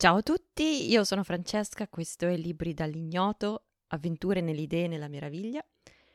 [0.00, 5.08] Ciao a tutti, io sono Francesca, questo è Libri dall'ignoto, avventure nelle idee e nella
[5.08, 5.60] meraviglia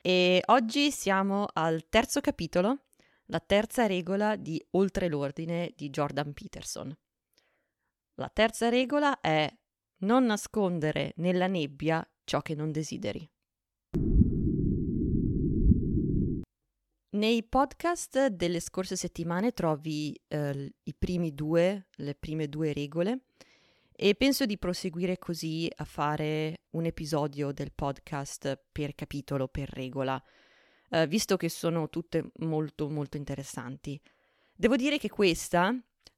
[0.01, 2.85] e oggi siamo al terzo capitolo,
[3.25, 6.97] la terza regola di Oltre l'ordine di Jordan Peterson.
[8.13, 9.53] La terza regola è
[10.03, 13.29] non nascondere nella nebbia ciò che non desideri.
[17.17, 23.25] Nei podcast delle scorse settimane trovi eh, i primi due, le prime due regole
[23.95, 30.21] e penso di proseguire così a fare un episodio del podcast per capitolo, per regola,
[30.89, 33.99] eh, visto che sono tutte molto molto interessanti.
[34.55, 35.75] Devo dire che questa,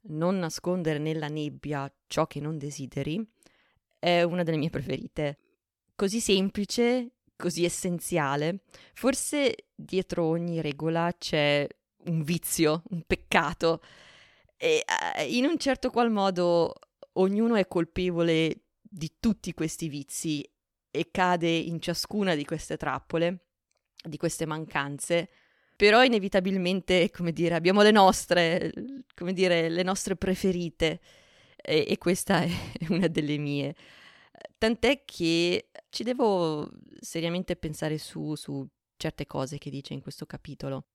[0.07, 3.25] non nascondere nella nebbia ciò che non desideri,
[3.99, 5.39] è una delle mie preferite.
[5.95, 8.61] Così semplice così essenziale,
[8.93, 11.67] forse dietro ogni regola c'è
[12.05, 13.81] un vizio, un peccato
[14.57, 14.83] e
[15.17, 16.73] eh, in un certo qual modo
[17.15, 20.47] ognuno è colpevole di tutti questi vizi
[20.89, 23.47] e cade in ciascuna di queste trappole,
[24.01, 25.29] di queste mancanze,
[25.75, 28.71] però inevitabilmente, come dire, abbiamo le nostre,
[29.13, 31.01] come dire, le nostre preferite
[31.57, 32.49] e, e questa è
[32.89, 33.75] una delle mie.
[34.57, 40.87] Tant'è che ci devo seriamente pensare su, su certe cose che dice in questo capitolo.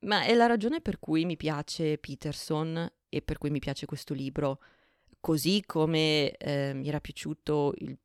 [0.00, 4.12] Ma è la ragione per cui mi piace Peterson e per cui mi piace questo
[4.12, 4.60] libro,
[5.26, 7.98] così come eh, mi era piaciuto il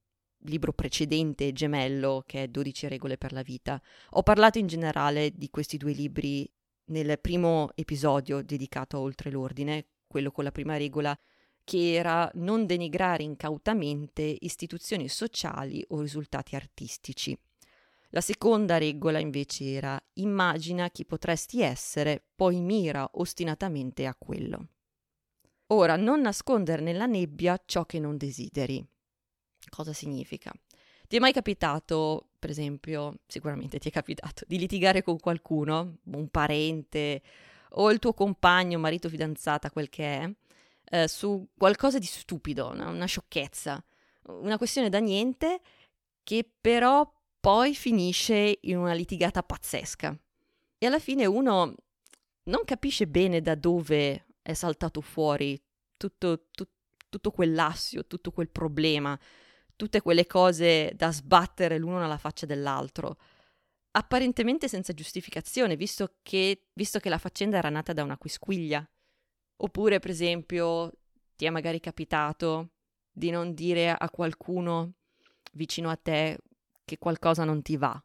[0.45, 3.79] libro precedente, gemello, che è 12 regole per la vita.
[4.11, 6.51] Ho parlato in generale di questi due libri
[6.85, 11.15] nel primo episodio dedicato a Oltre l'Ordine, quello con la prima regola
[11.63, 17.37] che era non denigrare incautamente istituzioni sociali o risultati artistici.
[18.09, 24.69] La seconda regola invece era immagina chi potresti essere, poi mira ostinatamente a quello.
[25.71, 28.85] Ora, non nascondere nella nebbia ciò che non desideri.
[29.69, 30.51] Cosa significa?
[31.07, 36.27] Ti è mai capitato, per esempio, sicuramente ti è capitato, di litigare con qualcuno, un
[36.27, 37.21] parente
[37.71, 40.33] o il tuo compagno, marito, fidanzata, quel che è,
[40.89, 43.81] eh, su qualcosa di stupido, una, una sciocchezza,
[44.23, 45.61] una questione da niente
[46.21, 47.09] che però
[47.39, 50.17] poi finisce in una litigata pazzesca.
[50.77, 51.75] E alla fine uno
[52.43, 55.61] non capisce bene da dove è saltato fuori
[55.97, 56.67] tutto, tu,
[57.09, 59.19] tutto quell'assio, tutto quel problema,
[59.75, 63.17] tutte quelle cose da sbattere l'uno nella faccia dell'altro,
[63.91, 68.87] apparentemente senza giustificazione, visto che, visto che la faccenda era nata da una quisquiglia.
[69.57, 70.91] Oppure, per esempio,
[71.35, 72.71] ti è magari capitato
[73.11, 74.93] di non dire a qualcuno
[75.53, 76.39] vicino a te
[76.85, 78.03] che qualcosa non ti va.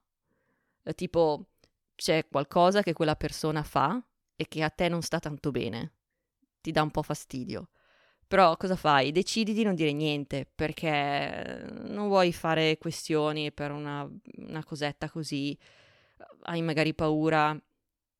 [0.94, 1.48] Tipo,
[1.94, 4.00] c'è qualcosa che quella persona fa
[4.36, 5.96] e che a te non sta tanto bene.
[6.66, 7.69] Ti dà un po' fastidio.
[8.27, 9.12] Però cosa fai?
[9.12, 14.04] Decidi di non dire niente perché non vuoi fare questioni per una,
[14.38, 15.56] una cosetta così.
[16.43, 17.56] Hai magari paura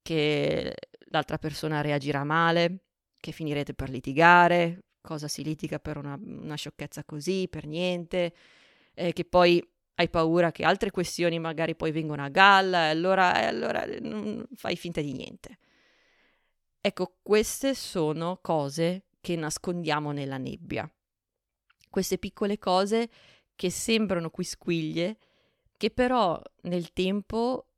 [0.01, 0.77] che
[1.07, 2.85] l'altra persona reagirà male
[3.19, 8.33] che finirete per litigare, cosa si litiga per una, una sciocchezza così, per niente,
[8.95, 9.61] eh, che poi
[9.97, 14.47] hai paura che altre questioni magari poi vengono a galla e allora, e allora non
[14.55, 15.59] fai finta di niente.
[16.87, 20.89] Ecco, queste sono cose che nascondiamo nella nebbia.
[21.91, 23.11] Queste piccole cose
[23.57, 25.19] che sembrano quisquiglie,
[25.77, 27.71] che però nel tempo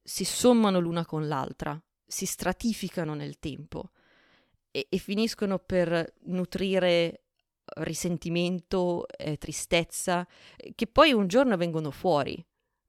[0.00, 3.90] si sommano l'una con l'altra, si stratificano nel tempo
[4.70, 7.24] e, e finiscono per nutrire
[7.78, 10.24] risentimento, eh, tristezza,
[10.76, 12.40] che poi un giorno vengono fuori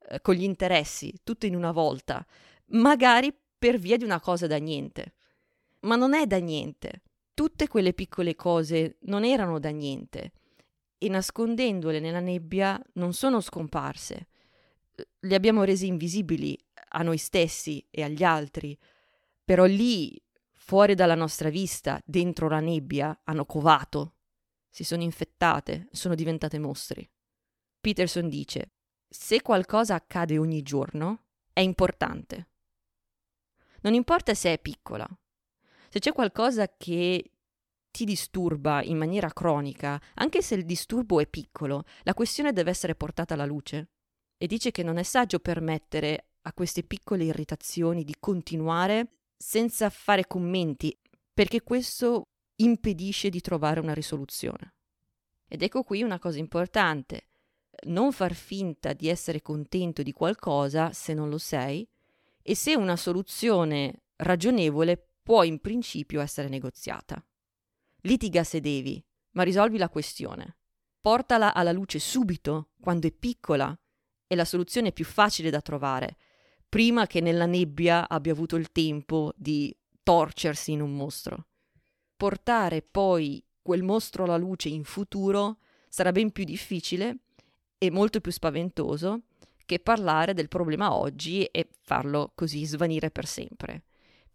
[0.09, 2.23] eh, con gli interessi, tutto in una volta,
[2.65, 5.14] magari per via di una cosa da niente.
[5.85, 7.03] Ma non è da niente.
[7.33, 10.31] Tutte quelle piccole cose non erano da niente
[10.97, 14.27] e nascondendole nella nebbia non sono scomparse.
[15.19, 16.57] Le abbiamo rese invisibili
[16.89, 18.77] a noi stessi e agli altri,
[19.43, 20.19] però lì
[20.51, 24.15] fuori dalla nostra vista, dentro la nebbia, hanno covato,
[24.69, 27.07] si sono infettate, sono diventate mostri.
[27.79, 28.71] Peterson dice,
[29.07, 32.49] se qualcosa accade ogni giorno, è importante.
[33.81, 35.07] Non importa se è piccola.
[35.95, 37.31] Se c'è qualcosa che
[37.89, 42.95] ti disturba in maniera cronica, anche se il disturbo è piccolo, la questione deve essere
[42.95, 43.91] portata alla luce.
[44.35, 50.27] E dice che non è saggio permettere a queste piccole irritazioni di continuare senza fare
[50.27, 50.93] commenti,
[51.33, 52.23] perché questo
[52.57, 54.73] impedisce di trovare una risoluzione.
[55.47, 57.29] Ed ecco qui una cosa importante.
[57.85, 61.87] Non far finta di essere contento di qualcosa se non lo sei
[62.41, 67.19] e se una soluzione ragionevole può in principio essere negoziata.
[68.01, 70.57] Litiga se devi, ma risolvi la questione.
[71.01, 73.75] Portala alla luce subito, quando è piccola,
[74.27, 76.17] è la soluzione più facile da trovare,
[76.69, 81.47] prima che nella nebbia abbia avuto il tempo di torcersi in un mostro.
[82.15, 85.57] Portare poi quel mostro alla luce in futuro
[85.89, 87.17] sarà ben più difficile
[87.79, 89.23] e molto più spaventoso
[89.65, 93.85] che parlare del problema oggi e farlo così svanire per sempre.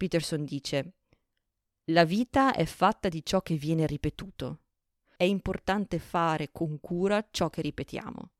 [0.01, 0.93] Peterson dice
[1.91, 4.61] La vita è fatta di ciò che viene ripetuto.
[5.15, 8.31] È importante fare con cura ciò che ripetiamo.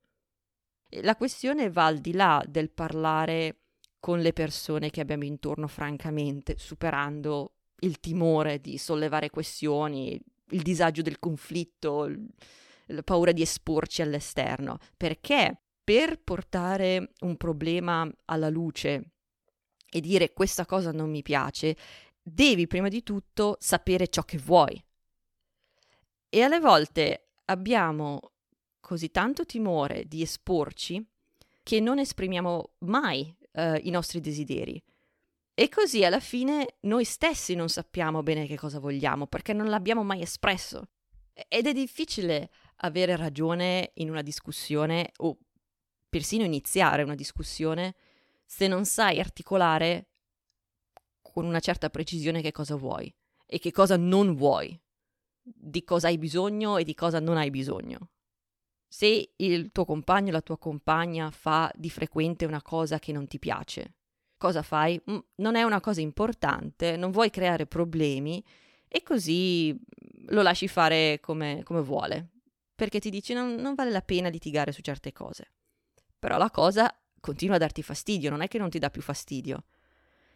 [1.02, 3.60] La questione va al di là del parlare
[4.00, 10.20] con le persone che abbiamo intorno francamente, superando il timore di sollevare questioni,
[10.50, 12.12] il disagio del conflitto,
[12.88, 19.11] la paura di esporci all'esterno, perché per portare un problema alla luce
[19.94, 21.76] e dire questa cosa non mi piace,
[22.22, 24.82] devi prima di tutto sapere ciò che vuoi.
[26.30, 28.32] E alle volte abbiamo
[28.80, 31.06] così tanto timore di esporci
[31.62, 34.82] che non esprimiamo mai eh, i nostri desideri.
[35.54, 40.04] E così alla fine noi stessi non sappiamo bene che cosa vogliamo perché non l'abbiamo
[40.04, 40.88] mai espresso.
[41.34, 45.38] Ed è difficile avere ragione in una discussione o
[46.10, 47.96] persino iniziare una discussione
[48.52, 50.10] se non sai articolare
[51.22, 53.12] con una certa precisione che cosa vuoi
[53.46, 54.78] e che cosa non vuoi,
[55.42, 58.10] di cosa hai bisogno e di cosa non hai bisogno.
[58.90, 63.40] Se il tuo compagno la tua compagna fa di frequente una cosa che non ti
[63.40, 63.96] piace,
[64.36, 65.02] cosa fai?
[65.10, 68.44] Mm, non è una cosa importante, non vuoi creare problemi
[68.90, 69.80] e così
[70.28, 72.32] lo lasci fare come, come vuole,
[72.76, 75.54] perché ti dici non, non vale la pena litigare su certe cose.
[76.20, 79.64] Però la cosa continua a darti fastidio, non è che non ti dà più fastidio.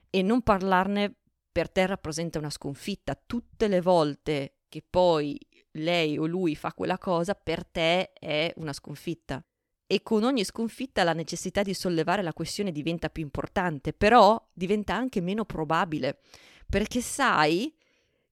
[0.09, 1.13] E non parlarne
[1.51, 3.19] per te rappresenta una sconfitta.
[3.25, 5.37] Tutte le volte che poi
[5.71, 9.43] lei o lui fa quella cosa, per te è una sconfitta.
[9.87, 14.95] E con ogni sconfitta la necessità di sollevare la questione diventa più importante, però diventa
[14.95, 16.19] anche meno probabile,
[16.67, 17.73] perché sai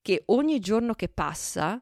[0.01, 1.81] che ogni giorno che passa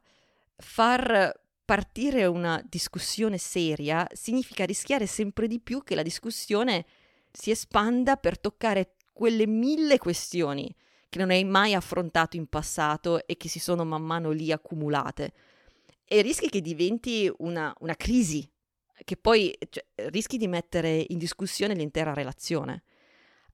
[0.58, 1.41] far
[1.72, 6.86] partire una discussione seria significa rischiare sempre di più che la discussione
[7.32, 10.70] si espanda per toccare quelle mille questioni
[11.08, 15.32] che non hai mai affrontato in passato e che si sono man mano lì accumulate.
[16.04, 18.46] E rischi che diventi una, una crisi,
[19.06, 22.84] che poi cioè, rischi di mettere in discussione l'intera relazione.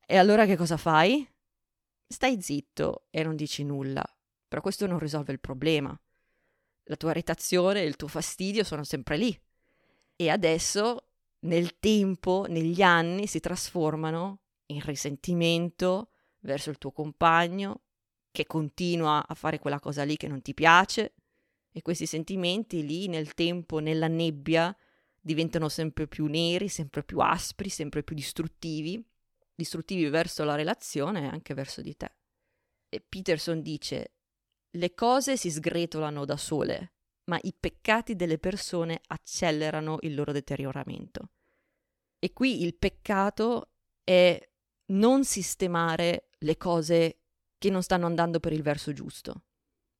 [0.08, 1.30] E allora che cosa fai?
[2.08, 4.04] Stai zitto e non dici nulla,
[4.48, 5.96] però questo non risolve il problema
[6.88, 9.40] la tua irritazione, il tuo fastidio sono sempre lì.
[10.16, 11.10] E adesso,
[11.42, 17.82] nel tempo, negli anni, si trasformano in risentimento verso il tuo compagno
[18.32, 21.14] che continua a fare quella cosa lì che non ti piace
[21.72, 24.76] e questi sentimenti lì nel tempo, nella nebbia,
[25.20, 29.04] diventano sempre più neri, sempre più aspri, sempre più distruttivi,
[29.54, 32.12] distruttivi verso la relazione e anche verso di te.
[32.90, 34.14] E Peterson dice,
[34.78, 36.94] le cose si sgretolano da sole,
[37.26, 41.30] ma i peccati delle persone accelerano il loro deterioramento.
[42.20, 43.70] E qui il peccato
[44.04, 44.40] è
[44.88, 47.20] non sistemare le cose
[47.58, 49.44] che non stanno andando per il verso giusto.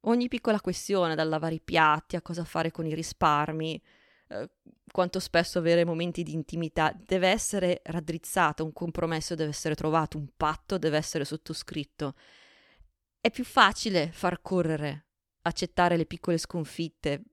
[0.02, 3.82] Ogni piccola questione, dal lavare i piatti a cosa fare con i risparmi,
[4.30, 4.50] eh,
[4.90, 10.28] quanto spesso avere momenti di intimità, deve essere raddrizzata, un compromesso deve essere trovato, un
[10.38, 12.16] patto deve essere sottoscritto
[13.20, 15.08] è più facile far correre,
[15.42, 17.24] accettare le piccole sconfitte,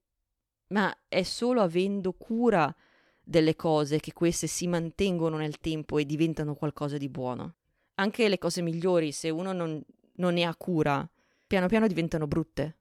[0.68, 2.74] ma è solo avendo cura
[3.22, 7.56] delle cose che queste si mantengono nel tempo e diventano qualcosa di buono.
[7.94, 9.82] Anche le cose migliori, se uno non,
[10.16, 11.08] non ne ha cura,
[11.46, 12.78] piano piano diventano brutte.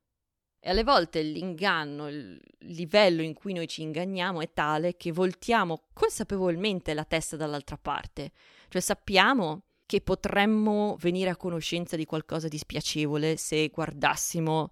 [0.60, 5.88] E alle volte l'inganno, il livello in cui noi ci inganniamo è tale che voltiamo
[5.94, 8.32] consapevolmente la testa dall'altra parte.
[8.70, 14.72] Cioè sappiamo che potremmo venire a conoscenza di qualcosa di spiacevole se guardassimo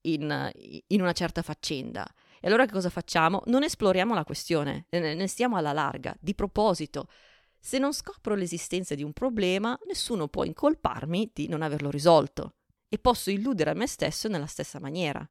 [0.00, 0.50] in,
[0.88, 2.04] in una certa faccenda.
[2.40, 3.40] E allora che cosa facciamo?
[3.46, 7.06] Non esploriamo la questione, ne stiamo alla larga, di proposito.
[7.60, 12.56] Se non scopro l'esistenza di un problema, nessuno può incolparmi di non averlo risolto
[12.88, 15.24] e posso illudere a me stesso nella stessa maniera.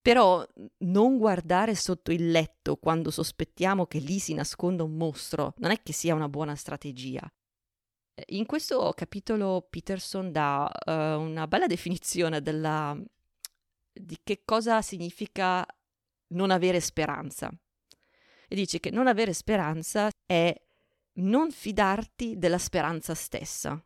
[0.00, 0.46] Però
[0.84, 5.82] non guardare sotto il letto quando sospettiamo che lì si nasconda un mostro non è
[5.82, 7.28] che sia una buona strategia.
[8.26, 10.90] In questo capitolo Peterson dà uh,
[11.20, 12.96] una bella definizione della,
[13.92, 15.66] di che cosa significa
[16.28, 17.52] non avere speranza.
[18.46, 20.54] E dice che non avere speranza è
[21.14, 23.84] non fidarti della speranza stessa,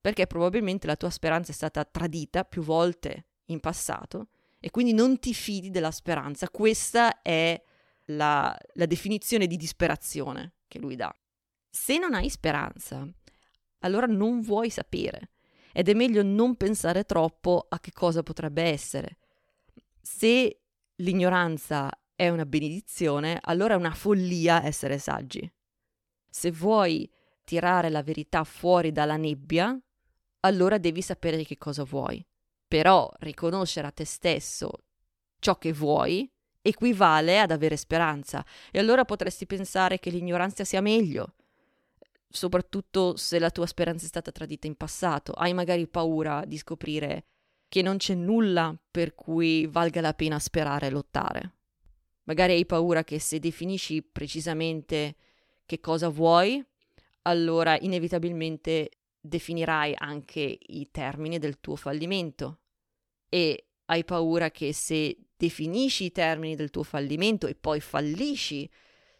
[0.00, 4.28] perché probabilmente la tua speranza è stata tradita più volte in passato
[4.60, 6.48] e quindi non ti fidi della speranza.
[6.48, 7.60] Questa è
[8.06, 11.12] la, la definizione di disperazione che lui dà.
[11.70, 13.08] Se non hai speranza,
[13.80, 15.30] allora non vuoi sapere
[15.72, 19.18] ed è meglio non pensare troppo a che cosa potrebbe essere.
[20.00, 20.60] Se
[20.96, 25.50] l'ignoranza è una benedizione, allora è una follia essere saggi.
[26.28, 27.08] Se vuoi
[27.44, 29.78] tirare la verità fuori dalla nebbia,
[30.40, 32.24] allora devi sapere che cosa vuoi.
[32.66, 34.70] Però riconoscere a te stesso
[35.38, 36.30] ciò che vuoi
[36.60, 41.34] equivale ad avere speranza e allora potresti pensare che l'ignoranza sia meglio,
[42.28, 45.32] soprattutto se la tua speranza è stata tradita in passato.
[45.32, 47.26] Hai magari paura di scoprire
[47.68, 51.52] che non c'è nulla per cui valga la pena sperare e lottare.
[52.24, 55.16] Magari hai paura che se definisci precisamente
[55.64, 56.64] che cosa vuoi,
[57.22, 62.60] allora inevitabilmente definirai anche i termini del tuo fallimento
[63.28, 68.68] e hai paura che se definisci i termini del tuo fallimento e poi fallisci,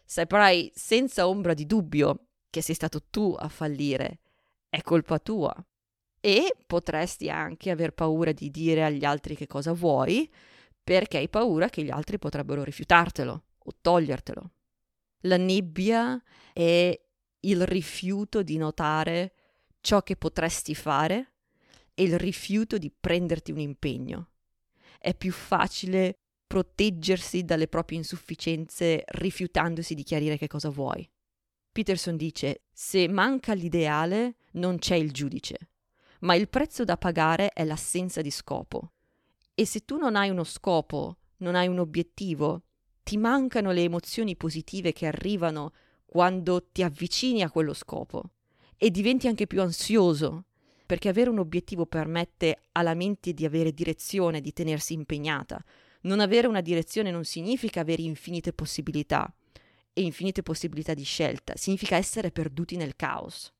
[0.05, 4.21] saprai senza ombra di dubbio che sei stato tu a fallire,
[4.69, 5.55] è colpa tua.
[6.21, 10.31] E potresti anche aver paura di dire agli altri che cosa vuoi,
[10.83, 14.51] perché hai paura che gli altri potrebbero rifiutartelo o togliertelo.
[15.23, 16.21] La nebbia
[16.53, 16.99] è
[17.41, 19.35] il rifiuto di notare
[19.81, 21.35] ciò che potresti fare
[21.95, 24.31] e il rifiuto di prenderti un impegno.
[24.99, 31.09] È più facile proteggersi dalle proprie insufficienze rifiutandosi di chiarire che cosa vuoi.
[31.79, 35.71] Peterson dice: Se manca l'ideale, non c'è il giudice,
[36.23, 38.95] ma il prezzo da pagare è l'assenza di scopo.
[39.55, 42.65] E se tu non hai uno scopo, non hai un obiettivo,
[43.05, 45.73] ti mancano le emozioni positive che arrivano
[46.05, 48.33] quando ti avvicini a quello scopo
[48.77, 50.47] e diventi anche più ansioso,
[50.85, 55.65] perché avere un obiettivo permette alla mente di avere direzione, di tenersi impegnata.
[56.01, 59.33] Non avere una direzione non significa avere infinite possibilità
[59.99, 63.53] e infinite possibilità di scelta, significa essere perduti nel caos.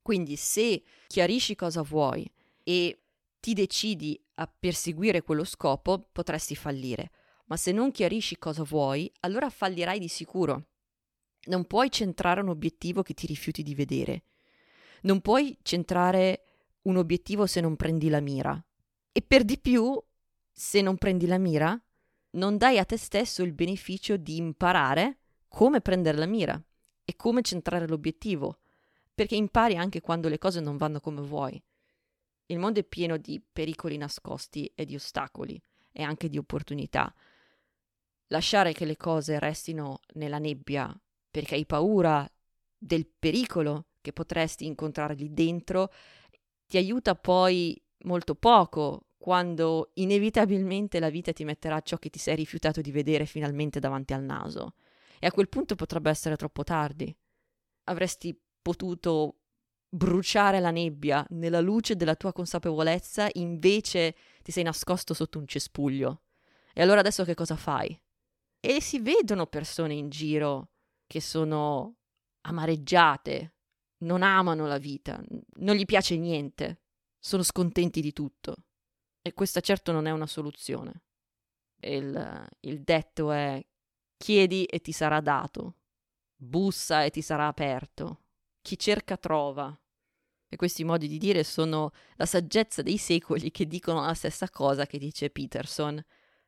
[0.00, 2.30] Quindi se chiarisci cosa vuoi
[2.62, 3.02] e
[3.40, 7.10] ti decidi a perseguire quello scopo, potresti fallire.
[7.46, 10.68] Ma se non chiarisci cosa vuoi, allora fallirai di sicuro.
[11.46, 14.22] Non puoi centrare un obiettivo che ti rifiuti di vedere.
[15.02, 16.44] Non puoi centrare
[16.82, 18.64] un obiettivo se non prendi la mira.
[19.10, 20.00] E per di più,
[20.52, 21.76] se non prendi la mira,
[22.32, 25.18] non dai a te stesso il beneficio di imparare
[25.48, 26.62] come prendere la mira
[27.04, 28.58] e come centrare l'obiettivo,
[29.14, 31.60] perché impari anche quando le cose non vanno come vuoi.
[32.46, 37.12] Il mondo è pieno di pericoli nascosti e di ostacoli e anche di opportunità.
[38.28, 40.94] Lasciare che le cose restino nella nebbia
[41.30, 42.30] perché hai paura
[42.76, 45.92] del pericolo che potresti incontrare lì dentro
[46.66, 52.36] ti aiuta poi molto poco quando inevitabilmente la vita ti metterà ciò che ti sei
[52.36, 54.74] rifiutato di vedere finalmente davanti al naso.
[55.18, 57.14] E a quel punto potrebbe essere troppo tardi.
[57.84, 59.38] Avresti potuto
[59.88, 66.22] bruciare la nebbia nella luce della tua consapevolezza, invece ti sei nascosto sotto un cespuglio.
[66.74, 67.98] E allora adesso che cosa fai?
[68.60, 70.72] E si vedono persone in giro
[71.06, 71.96] che sono
[72.42, 73.54] amareggiate,
[73.98, 75.20] non amano la vita,
[75.56, 76.82] non gli piace niente,
[77.18, 78.56] sono scontenti di tutto.
[79.22, 81.02] E questa certo non è una soluzione.
[81.80, 83.64] Il, il detto è
[84.18, 85.76] chiedi e ti sarà dato,
[86.36, 88.24] bussa e ti sarà aperto,
[88.60, 89.74] chi cerca trova.
[90.50, 94.86] E questi modi di dire sono la saggezza dei secoli che dicono la stessa cosa
[94.86, 96.02] che dice Peterson.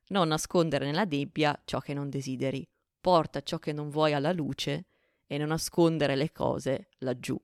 [0.09, 2.67] Non nascondere nella nebbia ciò che non desideri,
[3.01, 4.87] porta ciò che non vuoi alla luce
[5.27, 7.39] e non nascondere le cose laggiù.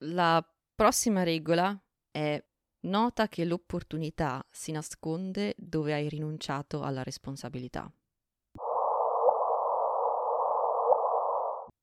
[0.00, 1.78] La prossima regola
[2.10, 2.42] è
[2.80, 7.90] nota che l'opportunità si nasconde dove hai rinunciato alla responsabilità.